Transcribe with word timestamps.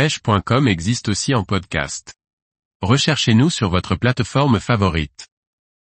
pêche.com 0.00 0.66
existe 0.66 1.10
aussi 1.10 1.34
en 1.34 1.44
podcast. 1.44 2.14
Recherchez-nous 2.80 3.50
sur 3.50 3.68
votre 3.68 3.96
plateforme 3.96 4.58
favorite. 4.58 5.28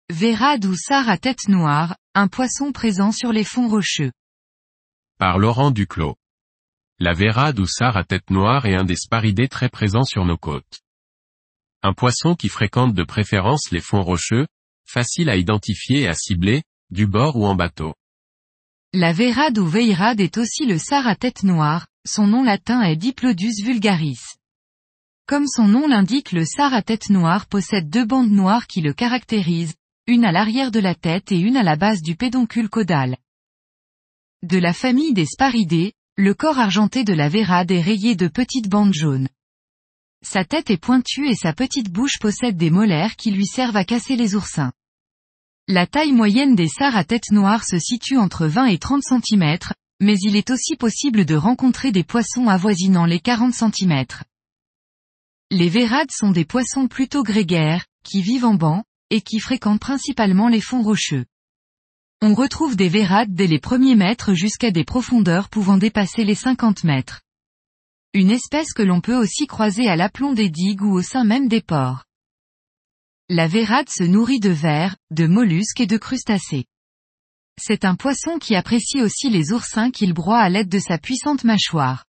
Vérade 0.09 0.65
ou 0.65 0.77
sard 0.77 1.09
à 1.09 1.19
tête 1.19 1.49
noire, 1.49 1.97
un 2.15 2.29
poisson 2.29 2.71
présent 2.71 3.11
sur 3.11 3.33
les 3.33 3.43
fonds 3.43 3.67
rocheux. 3.67 4.13
Par 5.19 5.41
Laurent 5.41 5.73
Duclos. 5.73 6.15
La 7.01 7.15
vérade 7.15 7.59
ou 7.59 7.67
sard 7.67 7.97
à 7.97 8.05
tête 8.05 8.31
noire 8.31 8.67
est 8.67 8.77
un 8.77 8.85
des 8.85 8.95
sparidés 8.95 9.49
très 9.49 9.69
présents 9.69 10.05
sur 10.05 10.25
nos 10.25 10.39
côtes. 10.39 10.83
Un 11.83 11.93
poisson 11.93 12.37
qui 12.37 12.49
fréquente 12.49 12.95
de 12.95 13.03
préférence 13.03 13.73
les 13.73 13.81
fonds 13.81 14.03
rocheux, 14.03 14.47
facile 14.85 15.29
à 15.29 15.37
identifier 15.37 16.03
et 16.03 16.09
à 16.09 16.15
cibler, 16.15 16.63
du 16.91 17.09
bord 17.09 17.35
ou 17.35 17.45
en 17.45 17.57
bateau. 17.57 17.93
La 18.93 19.13
vérade 19.13 19.59
ou 19.59 19.67
veirade 19.67 20.21
est 20.21 20.39
aussi 20.39 20.65
le 20.65 20.79
sard 20.79 21.09
à 21.09 21.17
tête 21.17 21.43
noire, 21.43 21.89
son 22.07 22.27
nom 22.27 22.43
latin 22.43 22.83
est 22.83 22.97
Diplodus 22.97 23.63
vulgaris. 23.63 24.21
Comme 25.27 25.49
son 25.49 25.67
nom 25.67 25.89
l'indique 25.89 26.33
le 26.33 26.45
sard 26.45 26.73
à 26.73 26.83
tête 26.83 27.11
noire 27.11 27.47
possède 27.47 27.91
deux 27.91 28.05
bandes 28.05 28.31
noires 28.31 28.69
qui 28.69 28.81
le 28.81 28.93
caractérisent, 28.93 29.75
une 30.07 30.25
à 30.25 30.31
l'arrière 30.31 30.71
de 30.71 30.79
la 30.79 30.95
tête 30.95 31.33
et 31.33 31.39
une 31.39 31.57
à 31.57 31.65
la 31.65 31.75
base 31.75 32.01
du 32.01 32.15
pédoncule 32.15 32.69
caudal. 32.69 33.17
De 34.45 34.57
la 34.57 34.73
famille 34.73 35.15
des 35.15 35.27
sparidés, 35.27 35.95
le 36.17 36.33
corps 36.33 36.61
argenté 36.61 37.03
de 37.03 37.13
la 37.13 37.29
vérade 37.29 37.73
est 37.73 37.81
rayé 37.81 38.15
de 38.15 38.29
petites 38.29 38.69
bandes 38.69 38.95
jaunes. 38.95 39.29
Sa 40.25 40.45
tête 40.45 40.71
est 40.71 40.81
pointue 40.81 41.29
et 41.29 41.35
sa 41.35 41.53
petite 41.53 41.91
bouche 41.91 42.19
possède 42.21 42.57
des 42.57 42.71
molaires 42.71 43.17
qui 43.17 43.33
lui 43.33 43.47
servent 43.47 43.77
à 43.77 43.85
casser 43.85 44.15
les 44.15 44.37
oursins. 44.37 44.73
La 45.67 45.89
taille 45.89 46.13
moyenne 46.13 46.55
des 46.55 46.69
sards 46.69 46.97
à 46.97 47.03
tête 47.03 47.33
noire 47.33 47.65
se 47.65 47.81
situe 47.81 48.17
entre 48.17 48.47
20 48.47 48.67
et 48.67 48.79
30 48.79 49.03
cm, 49.03 49.59
mais 50.01 50.17
il 50.21 50.37
est 50.37 50.51
aussi 50.51 50.77
possible 50.77 51.25
de 51.25 51.35
rencontrer 51.35 51.93
des 51.93 52.05
poissons 52.05 52.49
avoisinant 52.49 53.07
les 53.07 53.21
40 53.21 53.55
cm. 53.55 54.05
Les 55.51 55.69
vérades 55.69 56.11
sont 56.11 56.33
des 56.33 56.45
poissons 56.45 56.89
plutôt 56.89 57.23
grégaires, 57.23 57.87
qui 58.03 58.21
vivent 58.21 58.45
en 58.45 58.55
banc, 58.55 58.85
et 59.11 59.21
qui 59.21 59.39
fréquentent 59.39 59.81
principalement 59.81 60.49
les 60.49 60.61
fonds 60.61 60.83
rocheux. 60.83 61.25
On 62.23 62.35
retrouve 62.35 62.77
des 62.77 62.89
vérades 62.89 63.35
dès 63.35 63.47
les 63.47 63.61
premiers 63.61 63.95
mètres 63.95 64.35
jusqu'à 64.35 64.71
des 64.71 64.85
profondeurs 64.85 65.49
pouvant 65.49 65.77
dépasser 65.77 66.25
les 66.25 66.35
50 66.35 66.85
mètres. 66.85 67.23
Une 68.15 68.31
espèce 68.31 68.73
que 68.73 68.83
l'on 68.83 69.01
peut 69.01 69.17
aussi 69.17 69.47
croiser 69.47 69.89
à 69.89 69.97
l'aplomb 69.97 70.33
des 70.33 70.49
digues 70.49 70.83
ou 70.83 70.93
au 70.93 71.03
sein 71.03 71.25
même 71.25 71.49
des 71.49 71.61
ports. 71.61 72.05
La 73.29 73.47
vérade 73.47 73.91
se 73.91 74.05
nourrit 74.05 74.41
de 74.41 74.51
vers, 74.51 74.97
de 75.11 75.27
mollusques 75.27 75.81
et 75.81 75.87
de 75.87 75.99
crustacés. 75.99 76.65
C'est 77.59 77.85
un 77.85 77.95
poisson 77.95 78.39
qui 78.39 78.55
apprécie 78.55 79.01
aussi 79.01 79.31
les 79.31 79.53
oursins 79.53 79.91
qu'il 79.91 80.13
broie 80.13 80.41
à 80.41 80.49
l'aide 80.49 80.69
de 80.69 80.79
sa 80.79 80.99
puissante 80.99 81.45
mâchoire. 81.45 82.05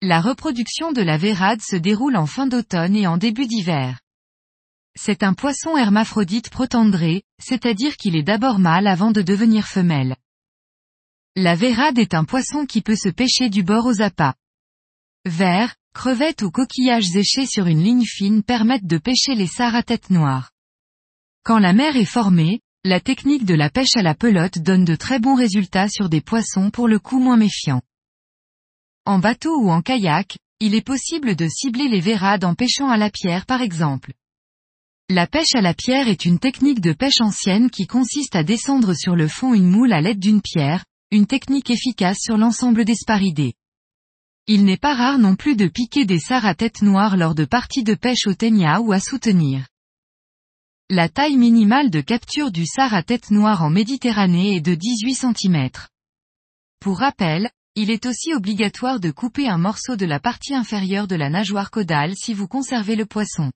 La 0.00 0.20
reproduction 0.20 0.92
de 0.92 1.02
la 1.02 1.16
vérade 1.16 1.60
se 1.60 1.76
déroule 1.76 2.16
en 2.16 2.26
fin 2.26 2.46
d'automne 2.46 2.96
et 2.96 3.06
en 3.06 3.18
début 3.18 3.46
d'hiver. 3.46 4.00
C'est 4.96 5.22
un 5.22 5.32
poisson 5.32 5.76
hermaphrodite 5.76 6.50
protandré, 6.50 7.22
c'est-à-dire 7.40 7.96
qu'il 7.96 8.16
est 8.16 8.22
d'abord 8.22 8.58
mâle 8.58 8.86
avant 8.86 9.10
de 9.10 9.22
devenir 9.22 9.66
femelle. 9.66 10.16
La 11.36 11.54
vérade 11.54 11.98
est 11.98 12.14
un 12.14 12.24
poisson 12.24 12.66
qui 12.66 12.82
peut 12.82 12.96
se 12.96 13.08
pêcher 13.08 13.48
du 13.48 13.62
bord 13.62 13.86
aux 13.86 14.02
appâts. 14.02 14.34
Vers, 15.24 15.76
Crevettes 15.94 16.42
ou 16.42 16.50
coquillages 16.50 17.14
échés 17.14 17.46
sur 17.46 17.66
une 17.66 17.82
ligne 17.82 18.06
fine 18.06 18.42
permettent 18.42 18.86
de 18.86 18.98
pêcher 18.98 19.34
les 19.34 19.46
sards 19.46 19.74
à 19.74 19.82
tête 19.82 20.10
noire. 20.10 20.50
Quand 21.44 21.58
la 21.58 21.74
mer 21.74 21.96
est 21.96 22.06
formée, 22.06 22.60
la 22.84 22.98
technique 22.98 23.44
de 23.44 23.54
la 23.54 23.70
pêche 23.70 23.94
à 23.94 24.02
la 24.02 24.16
pelote 24.16 24.58
donne 24.58 24.84
de 24.84 24.96
très 24.96 25.20
bons 25.20 25.36
résultats 25.36 25.88
sur 25.88 26.08
des 26.08 26.20
poissons 26.20 26.70
pour 26.70 26.88
le 26.88 26.98
coup 26.98 27.20
moins 27.20 27.36
méfiants. 27.36 27.82
En 29.04 29.20
bateau 29.20 29.56
ou 29.56 29.70
en 29.70 29.82
kayak, 29.82 30.36
il 30.58 30.74
est 30.74 30.84
possible 30.84 31.36
de 31.36 31.46
cibler 31.48 31.86
les 31.86 32.00
vérades 32.00 32.44
en 32.44 32.56
pêchant 32.56 32.88
à 32.88 32.96
la 32.96 33.08
pierre 33.08 33.46
par 33.46 33.62
exemple. 33.62 34.12
La 35.08 35.28
pêche 35.28 35.54
à 35.54 35.60
la 35.60 35.74
pierre 35.74 36.08
est 36.08 36.24
une 36.24 36.40
technique 36.40 36.80
de 36.80 36.92
pêche 36.92 37.20
ancienne 37.20 37.70
qui 37.70 37.86
consiste 37.86 38.34
à 38.34 38.42
descendre 38.42 38.94
sur 38.94 39.14
le 39.14 39.28
fond 39.28 39.54
une 39.54 39.70
moule 39.70 39.92
à 39.92 40.00
l'aide 40.00 40.18
d'une 40.18 40.42
pierre, 40.42 40.84
une 41.12 41.26
technique 41.26 41.70
efficace 41.70 42.18
sur 42.20 42.36
l'ensemble 42.36 42.84
des 42.84 42.96
sparidés. 42.96 43.54
Il 44.48 44.64
n'est 44.64 44.76
pas 44.76 44.94
rare 44.94 45.18
non 45.18 45.36
plus 45.36 45.54
de 45.54 45.68
piquer 45.68 46.04
des 46.04 46.18
sards 46.18 46.46
à 46.46 46.56
tête 46.56 46.82
noire 46.82 47.16
lors 47.16 47.36
de 47.36 47.44
parties 47.44 47.84
de 47.84 47.94
pêche 47.94 48.26
au 48.26 48.34
ténia 48.34 48.80
ou 48.80 48.90
à 48.90 48.98
soutenir. 48.98 49.68
La 50.90 51.08
taille 51.08 51.36
minimale 51.36 51.90
de 51.90 52.00
capture 52.00 52.50
du 52.50 52.66
sard 52.66 52.92
à 52.92 53.02
tête 53.02 53.30
noire 53.30 53.62
en 53.62 53.70
Méditerranée 53.70 54.56
est 54.56 54.60
de 54.60 54.74
18 54.74 55.14
cm. 55.14 55.68
Pour 56.80 56.98
rappel, 56.98 57.50
il 57.76 57.90
est 57.90 58.04
aussi 58.04 58.34
obligatoire 58.34 59.00
de 59.00 59.10
couper 59.10 59.48
un 59.48 59.56
morceau 59.56 59.96
de 59.96 60.04
la 60.04 60.20
partie 60.20 60.54
inférieure 60.54 61.06
de 61.06 61.16
la 61.16 61.30
nageoire 61.30 61.70
caudale 61.70 62.14
si 62.16 62.34
vous 62.34 62.48
conservez 62.48 62.96
le 62.96 63.06
poisson. 63.06 63.50